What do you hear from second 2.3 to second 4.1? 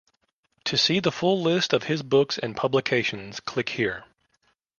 and publications click here.